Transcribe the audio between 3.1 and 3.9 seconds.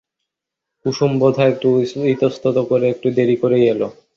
দেরি করেই এল।